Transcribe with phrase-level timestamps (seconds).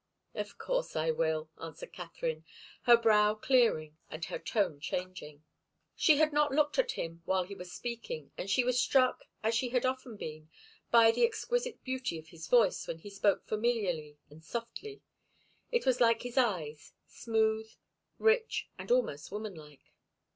[0.33, 2.43] "Of course I will," answered Katharine,
[2.85, 5.43] her brow clearing and her tone changing.
[5.95, 9.53] She had not looked at him while he was speaking, and she was struck, as
[9.53, 10.49] she had often been,
[10.89, 15.03] by the exquisite beauty of his voice when he spoke familiarly and softly.
[15.71, 17.69] It was like his eyes, smooth,
[18.17, 19.93] rich and almost woman like.